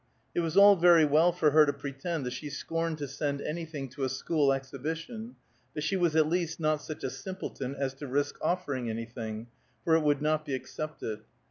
It 0.33 0.39
was 0.39 0.57
all 0.57 0.75
very 0.75 1.05
well 1.05 1.31
for 1.31 1.51
her 1.51 1.63
to 1.63 1.71
pretend 1.73 2.25
that 2.25 2.33
she 2.33 2.49
scorned 2.49 2.97
to 2.97 3.07
send 3.07 3.39
anything 3.39 3.87
to 3.89 4.03
a 4.03 4.09
school 4.09 4.51
exhibition, 4.51 5.35
but 5.75 5.83
she 5.83 5.95
was 5.95 6.15
at 6.15 6.27
least 6.27 6.59
not 6.59 6.81
such 6.81 7.03
a 7.03 7.09
simpleton 7.11 7.75
as 7.75 7.93
to 7.99 8.07
risk 8.07 8.35
offering 8.41 8.89
anything, 8.89 9.45
for 9.83 9.93
it 9.93 9.99
would 10.01 10.19
not 10.19 10.43
be 10.43 10.55
accepted. 10.55 11.19